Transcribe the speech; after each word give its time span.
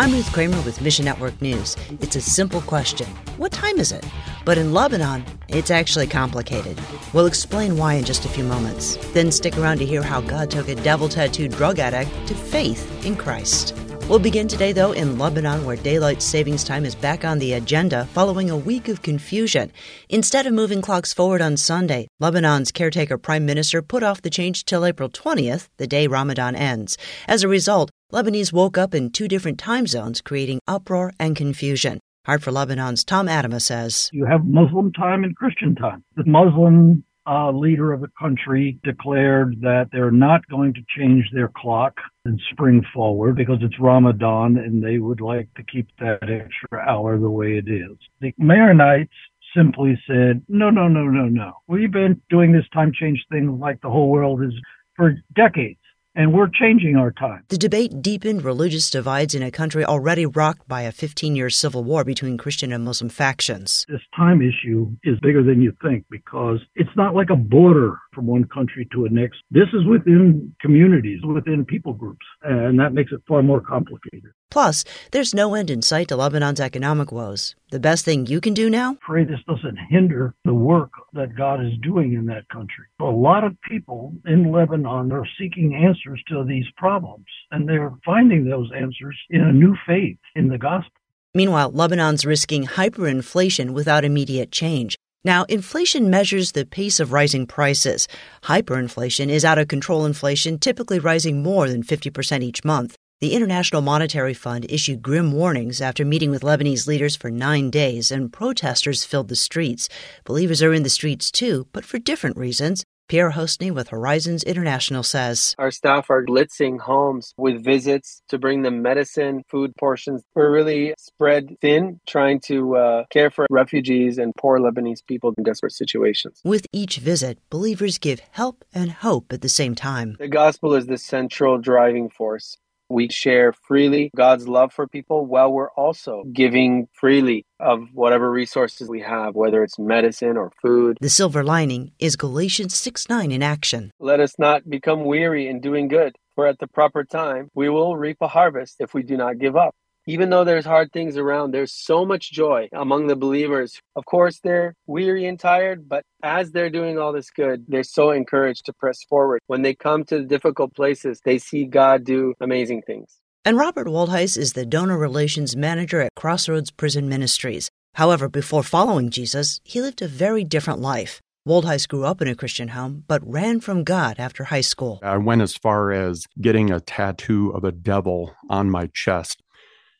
I'm 0.00 0.12
Ruth 0.12 0.32
Kramer 0.32 0.60
with 0.60 0.80
Mission 0.80 1.06
Network 1.06 1.42
News. 1.42 1.76
It's 2.00 2.14
a 2.14 2.20
simple 2.20 2.60
question 2.60 3.08
What 3.36 3.50
time 3.50 3.80
is 3.80 3.90
it? 3.90 4.06
But 4.44 4.56
in 4.56 4.72
Lebanon, 4.72 5.24
it's 5.48 5.72
actually 5.72 6.06
complicated. 6.06 6.80
We'll 7.12 7.26
explain 7.26 7.76
why 7.76 7.94
in 7.94 8.04
just 8.04 8.24
a 8.24 8.28
few 8.28 8.44
moments. 8.44 8.96
Then 9.12 9.32
stick 9.32 9.58
around 9.58 9.78
to 9.78 9.84
hear 9.84 10.04
how 10.04 10.20
God 10.20 10.52
took 10.52 10.68
a 10.68 10.76
devil 10.76 11.08
tattooed 11.08 11.50
drug 11.50 11.80
addict 11.80 12.12
to 12.28 12.36
faith 12.36 13.04
in 13.04 13.16
Christ. 13.16 13.74
We'll 14.08 14.20
begin 14.20 14.46
today, 14.46 14.72
though, 14.72 14.92
in 14.92 15.18
Lebanon, 15.18 15.64
where 15.64 15.76
daylight 15.76 16.22
savings 16.22 16.62
time 16.62 16.86
is 16.86 16.94
back 16.94 17.24
on 17.24 17.40
the 17.40 17.54
agenda 17.54 18.06
following 18.14 18.50
a 18.50 18.56
week 18.56 18.86
of 18.86 19.02
confusion. 19.02 19.72
Instead 20.08 20.46
of 20.46 20.54
moving 20.54 20.80
clocks 20.80 21.12
forward 21.12 21.42
on 21.42 21.56
Sunday, 21.56 22.06
Lebanon's 22.20 22.70
caretaker 22.70 23.18
prime 23.18 23.44
minister 23.44 23.82
put 23.82 24.04
off 24.04 24.22
the 24.22 24.30
change 24.30 24.64
till 24.64 24.86
April 24.86 25.10
20th, 25.10 25.66
the 25.76 25.88
day 25.88 26.06
Ramadan 26.06 26.54
ends. 26.54 26.96
As 27.26 27.42
a 27.42 27.48
result, 27.48 27.90
Lebanese 28.10 28.54
woke 28.54 28.78
up 28.78 28.94
in 28.94 29.10
two 29.10 29.28
different 29.28 29.58
time 29.58 29.86
zones, 29.86 30.22
creating 30.22 30.60
uproar 30.66 31.12
and 31.20 31.36
confusion. 31.36 32.00
Heart 32.24 32.40
for 32.40 32.50
Lebanon's 32.52 33.04
Tom 33.04 33.26
Atema 33.26 33.60
says 33.60 34.08
You 34.14 34.24
have 34.24 34.46
Muslim 34.46 34.94
time 34.94 35.24
and 35.24 35.36
Christian 35.36 35.74
time. 35.74 36.02
The 36.16 36.24
Muslim 36.24 37.04
uh, 37.26 37.50
leader 37.50 37.92
of 37.92 38.00
the 38.00 38.10
country 38.18 38.78
declared 38.82 39.60
that 39.60 39.90
they're 39.92 40.10
not 40.10 40.40
going 40.48 40.72
to 40.72 40.80
change 40.96 41.26
their 41.34 41.50
clock 41.54 41.98
and 42.24 42.40
spring 42.50 42.82
forward 42.94 43.36
because 43.36 43.58
it's 43.60 43.78
Ramadan 43.78 44.56
and 44.56 44.82
they 44.82 44.98
would 44.98 45.20
like 45.20 45.52
to 45.56 45.62
keep 45.62 45.88
that 45.98 46.30
extra 46.30 46.78
hour 46.88 47.18
the 47.18 47.28
way 47.28 47.58
it 47.58 47.68
is. 47.68 47.98
The 48.22 48.32
Maronites 48.40 49.08
simply 49.54 50.00
said, 50.06 50.40
no, 50.48 50.70
no, 50.70 50.88
no, 50.88 51.04
no, 51.04 51.26
no. 51.26 51.58
We've 51.66 51.92
been 51.92 52.22
doing 52.30 52.52
this 52.52 52.68
time 52.72 52.90
change 52.98 53.22
thing 53.30 53.60
like 53.60 53.82
the 53.82 53.90
whole 53.90 54.08
world 54.08 54.42
is 54.42 54.54
for 54.96 55.14
decades 55.34 55.78
and 56.14 56.32
we're 56.32 56.48
changing 56.48 56.96
our 56.96 57.12
time. 57.12 57.44
The 57.48 57.58
debate 57.58 58.02
deepened 58.02 58.44
religious 58.44 58.90
divides 58.90 59.34
in 59.34 59.42
a 59.42 59.50
country 59.50 59.84
already 59.84 60.26
rocked 60.26 60.66
by 60.66 60.82
a 60.82 60.92
15 60.92 61.36
year 61.36 61.50
civil 61.50 61.84
war 61.84 62.04
between 62.04 62.38
Christian 62.38 62.72
and 62.72 62.84
Muslim 62.84 63.08
factions. 63.08 63.86
This 63.88 64.00
time 64.16 64.42
issue 64.42 64.90
is 65.04 65.18
bigger 65.20 65.42
than 65.42 65.62
you 65.62 65.72
think 65.82 66.04
because 66.10 66.58
it's 66.74 66.90
not 66.96 67.14
like 67.14 67.30
a 67.30 67.36
border 67.36 67.98
from 68.14 68.26
one 68.26 68.44
country 68.44 68.88
to 68.92 69.04
the 69.04 69.14
next. 69.14 69.38
This 69.50 69.68
is 69.72 69.86
within 69.86 70.52
communities, 70.60 71.20
within 71.24 71.64
people 71.64 71.92
groups, 71.92 72.26
and 72.42 72.78
that 72.80 72.92
makes 72.92 73.12
it 73.12 73.22
far 73.28 73.42
more 73.42 73.60
complicated. 73.60 74.32
Plus, 74.50 74.82
there's 75.12 75.34
no 75.34 75.54
end 75.54 75.70
in 75.70 75.82
sight 75.82 76.08
to 76.08 76.16
Lebanon's 76.16 76.58
economic 76.58 77.12
woes. 77.12 77.54
The 77.70 77.78
best 77.78 78.04
thing 78.04 78.26
you 78.26 78.40
can 78.40 78.54
do 78.54 78.70
now? 78.70 78.96
Pray 79.02 79.24
this 79.24 79.40
doesn't 79.46 79.76
hinder 79.90 80.34
the 80.46 80.54
work 80.54 80.90
that 81.12 81.36
God 81.36 81.64
is 81.64 81.74
doing 81.82 82.14
in 82.14 82.24
that 82.26 82.48
country. 82.48 82.86
A 82.98 83.04
lot 83.04 83.44
of 83.44 83.60
people 83.60 84.14
in 84.26 84.50
Lebanon 84.50 85.12
are 85.12 85.26
seeking 85.38 85.74
answers 85.74 85.97
to 86.28 86.44
these 86.44 86.66
problems, 86.76 87.26
and 87.50 87.68
they're 87.68 87.92
finding 88.04 88.44
those 88.44 88.70
answers 88.74 89.16
in 89.30 89.40
a 89.40 89.52
new 89.52 89.76
faith 89.86 90.18
in 90.34 90.48
the 90.48 90.58
gospel. 90.58 90.92
Meanwhile, 91.34 91.72
Lebanon's 91.72 92.24
risking 92.24 92.64
hyperinflation 92.64 93.70
without 93.70 94.04
immediate 94.04 94.50
change. 94.50 94.96
Now, 95.24 95.44
inflation 95.44 96.10
measures 96.10 96.52
the 96.52 96.64
pace 96.64 97.00
of 97.00 97.12
rising 97.12 97.46
prices. 97.46 98.08
Hyperinflation 98.44 99.28
is 99.28 99.44
out 99.44 99.58
of 99.58 99.68
control 99.68 100.06
inflation, 100.06 100.58
typically 100.58 100.98
rising 100.98 101.42
more 101.42 101.68
than 101.68 101.82
50% 101.82 102.42
each 102.42 102.64
month. 102.64 102.96
The 103.20 103.34
International 103.34 103.82
Monetary 103.82 104.32
Fund 104.32 104.64
issued 104.68 105.02
grim 105.02 105.32
warnings 105.32 105.80
after 105.80 106.04
meeting 106.04 106.30
with 106.30 106.42
Lebanese 106.42 106.86
leaders 106.86 107.16
for 107.16 107.32
nine 107.32 107.68
days, 107.68 108.12
and 108.12 108.32
protesters 108.32 109.04
filled 109.04 109.28
the 109.28 109.34
streets. 109.34 109.88
Believers 110.24 110.62
are 110.62 110.72
in 110.72 110.84
the 110.84 110.88
streets 110.88 111.32
too, 111.32 111.66
but 111.72 111.84
for 111.84 111.98
different 111.98 112.36
reasons. 112.36 112.84
Pierre 113.08 113.30
Houssney 113.30 113.70
with 113.70 113.88
Horizons 113.88 114.42
International 114.42 115.02
says 115.02 115.54
Our 115.58 115.70
staff 115.70 116.10
are 116.10 116.22
blitzing 116.26 116.78
homes 116.78 117.32
with 117.38 117.64
visits 117.64 118.20
to 118.28 118.36
bring 118.38 118.60
them 118.60 118.82
medicine, 118.82 119.44
food 119.48 119.74
portions. 119.76 120.22
We're 120.34 120.52
really 120.52 120.92
spread 120.98 121.56
thin, 121.62 122.00
trying 122.06 122.40
to 122.40 122.76
uh, 122.76 123.04
care 123.08 123.30
for 123.30 123.46
refugees 123.48 124.18
and 124.18 124.34
poor 124.36 124.60
Lebanese 124.60 125.06
people 125.06 125.32
in 125.38 125.42
desperate 125.42 125.72
situations. 125.72 126.42
With 126.44 126.66
each 126.70 126.98
visit, 126.98 127.38
believers 127.48 127.96
give 127.96 128.20
help 128.32 128.62
and 128.74 128.90
hope 128.90 129.32
at 129.32 129.40
the 129.40 129.48
same 129.48 129.74
time. 129.74 130.16
The 130.18 130.28
gospel 130.28 130.74
is 130.74 130.84
the 130.84 130.98
central 130.98 131.56
driving 131.56 132.10
force. 132.10 132.58
We 132.90 133.10
share 133.10 133.52
freely 133.52 134.10
God's 134.16 134.48
love 134.48 134.72
for 134.72 134.86
people 134.86 135.26
while 135.26 135.52
we're 135.52 135.70
also 135.72 136.24
giving 136.32 136.88
freely 136.94 137.44
of 137.60 137.88
whatever 137.92 138.30
resources 138.30 138.88
we 138.88 139.00
have, 139.00 139.34
whether 139.34 139.62
it's 139.62 139.78
medicine 139.78 140.38
or 140.38 140.52
food. 140.62 140.96
The 141.00 141.10
silver 141.10 141.44
lining 141.44 141.92
is 141.98 142.16
Galatians 142.16 142.74
6 142.76 143.10
9 143.10 143.30
in 143.30 143.42
action. 143.42 143.90
Let 144.00 144.20
us 144.20 144.38
not 144.38 144.70
become 144.70 145.04
weary 145.04 145.48
in 145.48 145.60
doing 145.60 145.88
good, 145.88 146.16
for 146.34 146.46
at 146.46 146.60
the 146.60 146.66
proper 146.66 147.04
time 147.04 147.50
we 147.54 147.68
will 147.68 147.94
reap 147.96 148.16
a 148.22 148.28
harvest 148.28 148.76
if 148.78 148.94
we 148.94 149.02
do 149.02 149.18
not 149.18 149.38
give 149.38 149.54
up 149.54 149.74
even 150.08 150.30
though 150.30 150.42
there's 150.42 150.64
hard 150.64 150.90
things 150.90 151.18
around, 151.18 151.50
there's 151.50 151.74
so 151.74 152.06
much 152.06 152.32
joy 152.32 152.66
among 152.72 153.08
the 153.08 153.14
believers. 153.14 153.78
Of 153.94 154.06
course, 154.06 154.40
they're 154.40 154.74
weary 154.86 155.26
and 155.26 155.38
tired, 155.38 155.86
but 155.86 156.02
as 156.22 156.50
they're 156.50 156.70
doing 156.70 156.98
all 156.98 157.12
this 157.12 157.28
good, 157.30 157.66
they're 157.68 157.82
so 157.82 158.10
encouraged 158.10 158.64
to 158.66 158.72
press 158.72 159.04
forward. 159.04 159.42
When 159.48 159.60
they 159.60 159.74
come 159.74 160.04
to 160.04 160.20
the 160.20 160.24
difficult 160.24 160.74
places, 160.74 161.20
they 161.26 161.36
see 161.36 161.66
God 161.66 162.04
do 162.04 162.32
amazing 162.40 162.82
things. 162.86 163.20
And 163.44 163.58
Robert 163.58 163.86
Waldheis 163.86 164.38
is 164.38 164.54
the 164.54 164.64
donor 164.64 164.96
relations 164.96 165.54
manager 165.54 166.00
at 166.00 166.14
Crossroads 166.16 166.70
Prison 166.70 167.10
Ministries. 167.10 167.70
However, 167.92 168.30
before 168.30 168.62
following 168.62 169.10
Jesus, 169.10 169.60
he 169.62 169.82
lived 169.82 170.00
a 170.00 170.08
very 170.08 170.42
different 170.42 170.80
life. 170.80 171.20
Waldheis 171.46 171.86
grew 171.86 172.04
up 172.04 172.22
in 172.22 172.28
a 172.28 172.34
Christian 172.34 172.68
home, 172.68 173.04
but 173.08 173.26
ran 173.26 173.60
from 173.60 173.84
God 173.84 174.16
after 174.18 174.44
high 174.44 174.62
school. 174.62 175.00
I 175.02 175.18
went 175.18 175.42
as 175.42 175.54
far 175.54 175.92
as 175.92 176.24
getting 176.40 176.70
a 176.70 176.80
tattoo 176.80 177.50
of 177.50 177.64
a 177.64 177.72
devil 177.72 178.34
on 178.48 178.70
my 178.70 178.88
chest. 178.94 179.42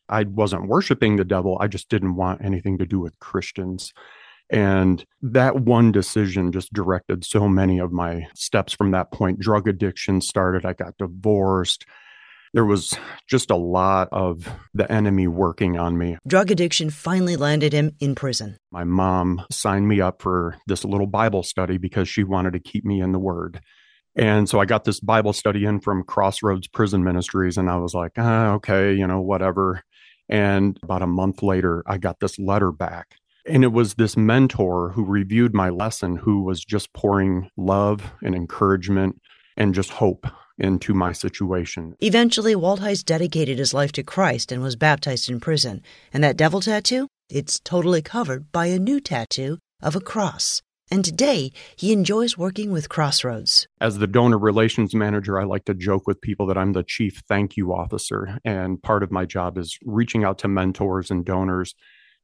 I 0.08 0.24
wasn't 0.24 0.68
worshiping 0.68 1.16
the 1.16 1.24
devil. 1.24 1.58
I 1.60 1.68
just 1.68 1.88
didn't 1.88 2.16
want 2.16 2.44
anything 2.44 2.78
to 2.78 2.86
do 2.86 3.00
with 3.00 3.18
Christians. 3.18 3.92
And 4.50 5.04
that 5.20 5.60
one 5.60 5.92
decision 5.92 6.52
just 6.52 6.72
directed 6.72 7.24
so 7.24 7.48
many 7.48 7.78
of 7.78 7.92
my 7.92 8.28
steps 8.34 8.72
from 8.72 8.92
that 8.92 9.12
point. 9.12 9.40
Drug 9.40 9.68
addiction 9.68 10.20
started, 10.20 10.64
I 10.64 10.72
got 10.72 10.96
divorced. 10.98 11.84
There 12.54 12.64
was 12.64 12.94
just 13.26 13.50
a 13.50 13.56
lot 13.56 14.08
of 14.10 14.48
the 14.72 14.90
enemy 14.90 15.28
working 15.28 15.78
on 15.78 15.98
me. 15.98 16.16
Drug 16.26 16.50
addiction 16.50 16.88
finally 16.88 17.36
landed 17.36 17.74
him 17.74 17.94
in 18.00 18.14
prison. 18.14 18.56
My 18.70 18.84
mom 18.84 19.44
signed 19.52 19.86
me 19.86 20.00
up 20.00 20.22
for 20.22 20.56
this 20.66 20.82
little 20.82 21.06
Bible 21.06 21.42
study 21.42 21.76
because 21.76 22.08
she 22.08 22.24
wanted 22.24 22.54
to 22.54 22.60
keep 22.60 22.86
me 22.86 23.02
in 23.02 23.12
the 23.12 23.18
Word. 23.18 23.60
And 24.16 24.48
so 24.48 24.58
I 24.58 24.64
got 24.64 24.84
this 24.84 24.98
Bible 24.98 25.32
study 25.32 25.64
in 25.64 25.78
from 25.78 26.02
Crossroads 26.02 26.66
Prison 26.66 27.04
Ministries, 27.04 27.56
and 27.56 27.70
I 27.70 27.76
was 27.76 27.94
like, 27.94 28.12
ah, 28.16 28.52
okay, 28.54 28.94
you 28.94 29.06
know, 29.06 29.20
whatever. 29.20 29.82
And 30.28 30.78
about 30.82 31.02
a 31.02 31.06
month 31.06 31.42
later, 31.42 31.82
I 31.86 31.98
got 31.98 32.20
this 32.20 32.38
letter 32.38 32.72
back. 32.72 33.16
And 33.46 33.64
it 33.64 33.72
was 33.72 33.94
this 33.94 34.16
mentor 34.16 34.90
who 34.90 35.04
reviewed 35.04 35.54
my 35.54 35.70
lesson 35.70 36.16
who 36.16 36.42
was 36.42 36.64
just 36.64 36.92
pouring 36.92 37.50
love 37.56 38.12
and 38.22 38.34
encouragement 38.34 39.20
and 39.56 39.74
just 39.74 39.90
hope 39.90 40.26
into 40.58 40.92
my 40.92 41.12
situation. 41.12 41.94
Eventually, 42.00 42.54
Waldheis 42.54 43.04
dedicated 43.04 43.58
his 43.58 43.72
life 43.72 43.92
to 43.92 44.02
Christ 44.02 44.52
and 44.52 44.62
was 44.62 44.76
baptized 44.76 45.30
in 45.30 45.40
prison. 45.40 45.82
And 46.12 46.22
that 46.24 46.36
devil 46.36 46.60
tattoo? 46.60 47.08
It's 47.30 47.60
totally 47.60 48.02
covered 48.02 48.52
by 48.52 48.66
a 48.66 48.78
new 48.78 49.00
tattoo 49.00 49.58
of 49.80 49.94
a 49.94 50.00
cross 50.00 50.62
and 50.90 51.04
today 51.04 51.52
he 51.76 51.92
enjoys 51.92 52.38
working 52.38 52.70
with 52.70 52.88
Crossroads. 52.88 53.68
As 53.80 53.98
the 53.98 54.06
donor 54.06 54.38
relations 54.38 54.94
manager, 54.94 55.38
I 55.38 55.44
like 55.44 55.64
to 55.66 55.74
joke 55.74 56.06
with 56.06 56.20
people 56.20 56.46
that 56.46 56.58
I'm 56.58 56.72
the 56.72 56.82
chief 56.82 57.22
thank 57.28 57.56
you 57.56 57.72
officer. 57.72 58.38
And 58.44 58.82
part 58.82 59.02
of 59.02 59.10
my 59.10 59.24
job 59.24 59.58
is 59.58 59.78
reaching 59.84 60.24
out 60.24 60.38
to 60.38 60.48
mentors 60.48 61.10
and 61.10 61.24
donors 61.24 61.74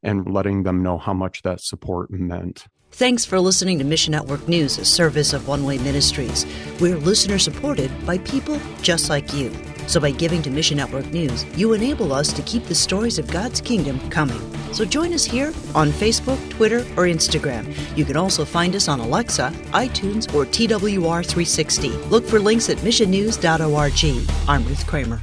and 0.03 0.33
letting 0.33 0.63
them 0.63 0.83
know 0.83 0.99
how 0.99 1.15
much 1.15 1.43
that 1.43 1.61
support 1.61 2.11
meant. 2.11 2.67
Thanks 2.93 3.25
for 3.25 3.41
listening 3.41 3.79
to 3.79 3.85
Mission 3.85 4.13
Network 4.13 4.47
News, 4.47 4.79
a 4.79 4.85
service 4.85 5.33
of 5.33 5.49
One 5.49 5.65
Way 5.65 5.79
Ministries. 5.79 6.47
We're 6.81 6.97
listener 6.97 7.41
supported 7.41 7.91
by 8.07 8.19
people 8.19 8.61
just 8.83 9.11
like 9.11 9.35
you. 9.35 9.51
So 9.87 10.01
by 10.01 10.11
giving 10.11 10.43
to 10.43 10.51
Mission 10.51 10.77
Network 10.77 11.07
News, 11.13 11.45
you 11.57 11.73
enable 11.73 12.13
us 12.13 12.33
to 12.33 12.43
keep 12.43 12.65
the 12.65 12.75
stories 12.75 13.19
of 13.19 13.31
God's 13.31 13.61
kingdom 13.61 13.99
coming. 14.11 14.41
So 14.73 14.85
join 14.85 15.13
us 15.13 15.25
here 15.25 15.53
on 15.75 15.91
Facebook, 15.91 16.39
Twitter, 16.51 16.81
or 16.97 17.05
Instagram. 17.07 17.75
You 17.97 18.05
can 18.05 18.17
also 18.17 18.45
find 18.45 18.75
us 18.75 18.89
on 18.89 19.01
Alexa, 19.01 19.53
iTunes, 19.73 20.33
or 20.35 20.45
TWR360. 20.47 22.11
Look 22.11 22.27
for 22.27 22.41
links 22.41 22.69
at 22.71 22.79
missionnews.org. 22.79 24.49
I'm 24.49 24.65
Ruth 24.67 24.87
Kramer. 24.87 25.23